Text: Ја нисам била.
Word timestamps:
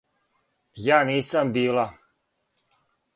Ја 0.85 1.01
нисам 1.09 1.51
била. 1.57 1.83